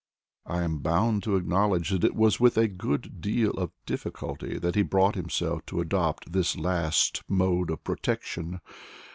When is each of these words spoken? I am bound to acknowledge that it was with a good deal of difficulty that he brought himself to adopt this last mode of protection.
I 0.47 0.63
am 0.63 0.79
bound 0.79 1.21
to 1.25 1.35
acknowledge 1.35 1.91
that 1.91 2.03
it 2.03 2.15
was 2.15 2.39
with 2.39 2.57
a 2.57 2.67
good 2.67 3.21
deal 3.21 3.51
of 3.51 3.69
difficulty 3.85 4.57
that 4.57 4.73
he 4.73 4.81
brought 4.81 5.13
himself 5.13 5.63
to 5.67 5.79
adopt 5.79 6.31
this 6.31 6.57
last 6.57 7.21
mode 7.29 7.69
of 7.69 7.83
protection. 7.83 8.61